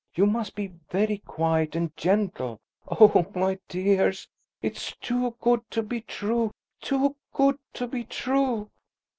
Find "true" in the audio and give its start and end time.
6.01-6.49, 8.05-8.71